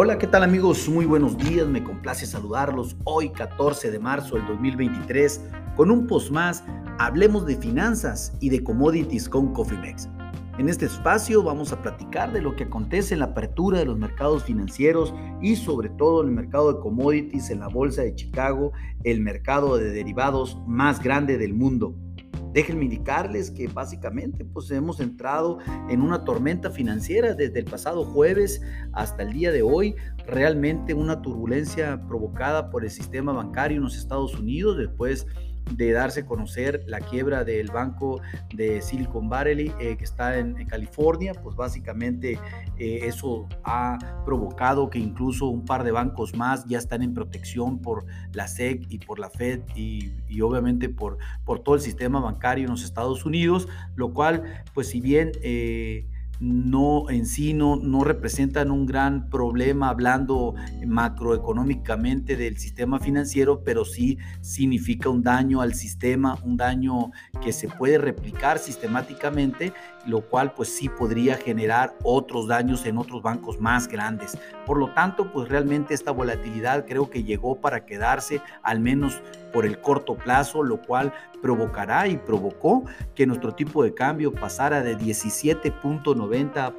[0.00, 0.88] Hola, ¿qué tal amigos?
[0.88, 5.40] Muy buenos días, me complace saludarlos hoy 14 de marzo del 2023
[5.74, 6.62] con un post más,
[7.00, 10.08] hablemos de finanzas y de commodities con CoffeeMex.
[10.56, 13.98] En este espacio vamos a platicar de lo que acontece en la apertura de los
[13.98, 15.12] mercados financieros
[15.42, 18.70] y sobre todo en el mercado de commodities en la Bolsa de Chicago,
[19.02, 21.96] el mercado de derivados más grande del mundo.
[22.52, 25.58] Déjenme indicarles que básicamente pues hemos entrado
[25.90, 29.94] en una tormenta financiera desde el pasado jueves hasta el día de hoy,
[30.26, 35.26] realmente una turbulencia provocada por el sistema bancario en los Estados Unidos después
[35.72, 38.20] de darse a conocer la quiebra del banco
[38.54, 42.38] de Silicon Valley eh, que está en, California, pues básicamente
[42.78, 47.80] eh, eso ha provocado que incluso un par de bancos más ya están en protección
[47.80, 52.64] por la SEC y por la Fed y, obviamente por, por todo el sistema bancario
[52.64, 55.32] en los Estados Unidos, lo cual pues si bien...
[55.42, 56.06] Eh,
[56.40, 60.54] no en sí no, no, representan un gran problema hablando
[60.86, 67.10] macroeconómicamente del sistema financiero, pero sí significa un daño al sistema, un daño
[67.42, 69.72] que se puede replicar sistemáticamente,
[70.06, 74.38] lo cual pues sí podría generar otros daños en otros bancos más grandes.
[74.64, 79.20] Por lo tanto, pues realmente esta volatilidad creo que llegó para quedarse al menos
[79.52, 84.82] por el corto plazo, lo cual provocará y provocó que nuestro tipo de cambio pasara
[84.82, 86.27] de 17.90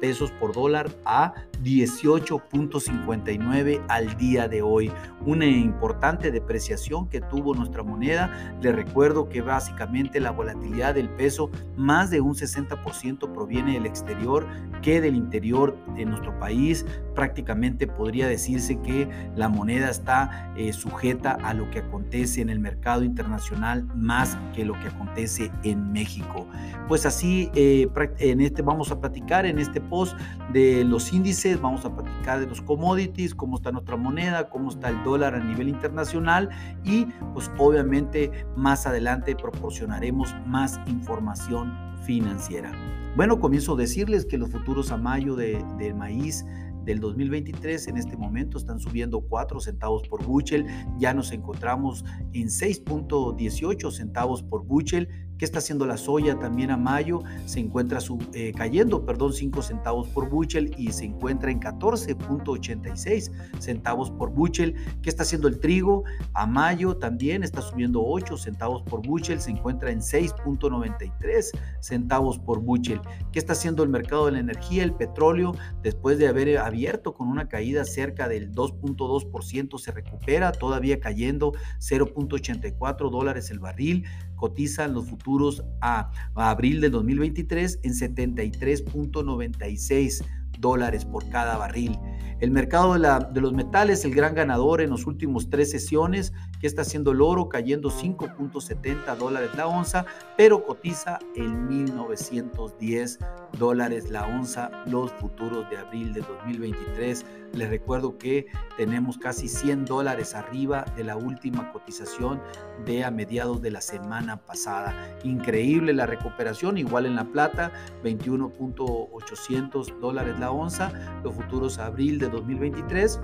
[0.00, 4.92] pesos por dólar a 18.59 al día de hoy.
[5.24, 8.56] Una importante depreciación que tuvo nuestra moneda.
[8.60, 14.46] Le recuerdo que básicamente la volatilidad del peso, más de un 60% proviene del exterior
[14.82, 16.84] que del interior de nuestro país.
[17.18, 22.60] Prácticamente podría decirse que la moneda está eh, sujeta a lo que acontece en el
[22.60, 26.46] mercado internacional más que lo que acontece en México.
[26.86, 27.88] Pues así eh,
[28.20, 30.16] en este vamos a platicar en este post
[30.52, 34.88] de los índices vamos a platicar de los commodities, cómo está nuestra moneda, cómo está
[34.88, 36.50] el dólar a nivel internacional
[36.84, 42.70] y pues obviamente más adelante proporcionaremos más información financiera.
[43.16, 46.44] Bueno, comienzo a decirles que los futuros a mayo de, del maíz
[46.88, 50.64] del 2023 en este momento están subiendo 4 centavos por buchel,
[50.98, 56.76] ya nos encontramos en 6.18 centavos por buchel ¿Qué está haciendo la soya también a
[56.76, 57.22] mayo?
[57.46, 58.00] Se encuentra
[58.32, 64.74] eh, cayendo, perdón, 5 centavos por buchel y se encuentra en 14.86 centavos por buchel.
[65.00, 66.02] ¿Qué está haciendo el trigo?
[66.34, 71.50] A mayo también está subiendo 8 centavos por buchel, se encuentra en 6.93
[71.80, 73.00] centavos por buchel.
[73.30, 74.82] ¿Qué está haciendo el mercado de la energía?
[74.82, 80.98] El petróleo, después de haber abierto con una caída cerca del 2.2%, se recupera, todavía
[80.98, 84.04] cayendo 0.84 dólares el barril
[84.38, 90.24] cotizan los futuros a, abril de 2023 en 73.96
[90.58, 91.98] dólares por cada barril.
[92.40, 96.32] El mercado de, la, de, los metales, el gran ganador en los últimos tres sesiones,
[96.60, 103.18] que está haciendo el oro cayendo 5.70 dólares la onza, pero cotiza en 1910
[103.58, 107.26] dólares la onza los futuros de abril de 2023.
[107.54, 108.46] Les recuerdo que
[108.76, 112.40] tenemos casi 100 dólares arriba de la última cotización
[112.84, 114.94] de a mediados de la semana pasada.
[115.24, 117.72] Increíble la recuperación, igual en la plata,
[118.04, 120.92] 21.800 dólares la onza,
[121.22, 123.20] los futuros abril de 2023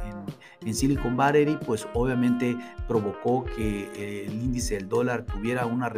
[0.73, 5.93] Silicon Valley, pues obviamente provocó que eh, el índice del dólar tuviera una,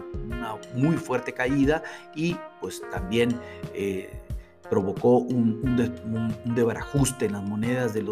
[0.75, 1.83] muy fuerte caída
[2.13, 3.39] y pues también
[4.71, 8.05] provocó un, un, debarajuste en las monedas de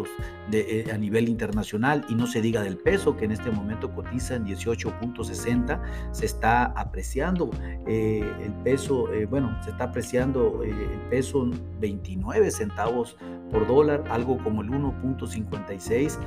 [0.50, 3.90] de, eh, a nivel internacional y no se diga del peso que en este momento
[3.94, 5.80] cotiza en 18.60,
[6.12, 7.48] se está apreciando
[7.86, 13.16] eh, el peso, eh, bueno, se está apreciando el peso 29 centavos
[13.50, 16.18] por dólar, algo como el 1.56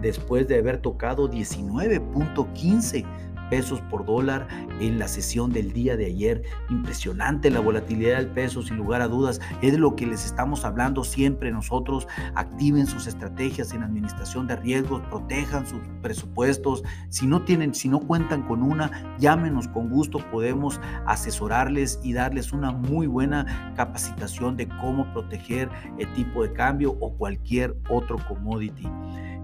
[0.00, 3.04] después de haber tocado 19.15
[3.52, 4.48] pesos por dólar
[4.80, 6.42] en la sesión del día de ayer.
[6.70, 9.42] Impresionante la volatilidad del peso, sin lugar a dudas.
[9.60, 12.08] Es de lo que les estamos hablando siempre nosotros.
[12.34, 16.82] Activen sus estrategias en administración de riesgos, protejan sus presupuestos.
[17.10, 20.20] Si no tienen, si no cuentan con una, llámenos con gusto.
[20.30, 25.68] Podemos asesorarles y darles una muy buena capacitación de cómo proteger
[25.98, 28.88] el tipo de cambio o cualquier otro commodity.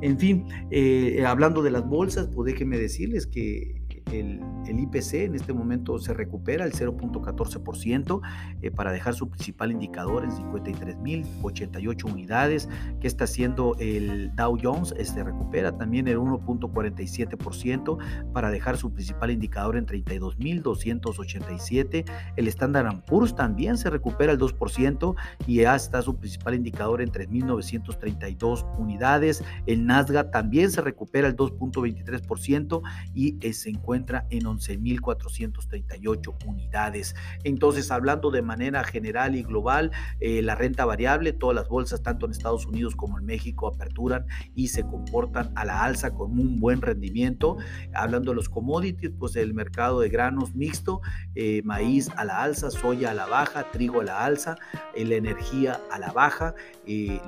[0.00, 3.78] En fin, eh, hablando de las bolsas, pues déjenme decirles que
[4.12, 8.20] el, IPC en este momento se recupera el 0.14%
[8.62, 12.68] eh, para dejar su principal indicador en 53.088 unidades.
[13.00, 14.90] que está haciendo el Dow Jones?
[14.90, 17.98] Se este recupera también el 1.47%
[18.32, 22.04] para dejar su principal indicador en 32.287.
[22.36, 25.14] El Standard Poor's también se recupera el 2%
[25.46, 29.42] y ya está su principal indicador en 3.932 unidades.
[29.66, 32.82] El Nasdaq también se recupera el 2.23%
[33.14, 37.16] y eh, se encuentra encuentra en 11.438 unidades.
[37.44, 39.90] Entonces, hablando de manera general y global,
[40.20, 44.26] eh, la renta variable, todas las bolsas, tanto en Estados Unidos como en México, aperturan
[44.54, 47.56] y se comportan a la alza con un buen rendimiento.
[47.94, 51.00] Hablando de los commodities, pues el mercado de granos mixto,
[51.34, 54.56] eh, maíz a la alza, soya a la baja, trigo a la alza,
[54.94, 56.54] eh, la energía a la baja,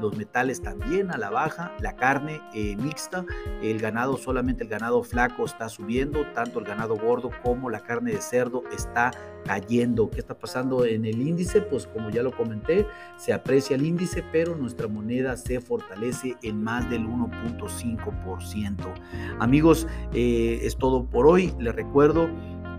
[0.01, 2.41] los metales también a la baja, la carne
[2.79, 3.27] mixta,
[3.63, 8.13] el ganado, solamente el ganado flaco está subiendo, tanto el ganado gordo como la carne
[8.13, 9.11] de cerdo está
[9.45, 10.11] cayendo.
[10.11, 11.61] ¿Qué está pasando en el índice?
[11.63, 12.87] Pues como ya lo comenté,
[13.17, 18.95] se aprecia el índice, pero nuestra moneda se fortalece en más del 1.5%.
[19.39, 21.53] Amigos, eh, es todo por hoy.
[21.59, 22.29] Les recuerdo,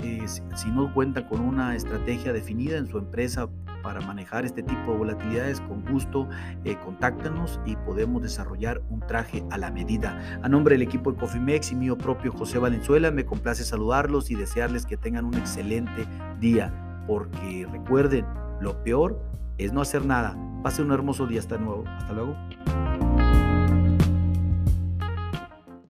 [0.04, 3.50] eh, si no cuentan con una estrategia definida en su empresa,
[3.82, 6.28] para manejar este tipo de volatilidades, con gusto
[6.64, 10.20] eh, contáctanos y podemos desarrollar un traje a la medida.
[10.42, 14.36] A nombre del equipo de Cofimex y mío propio José Valenzuela, me complace saludarlos y
[14.36, 16.06] desearles que tengan un excelente
[16.40, 16.74] día,
[17.08, 18.26] porque recuerden,
[18.60, 19.22] lo peor
[19.58, 20.38] es no hacer nada.
[20.64, 21.84] Pase un hermoso día hasta nuevo.
[21.88, 22.36] Hasta luego.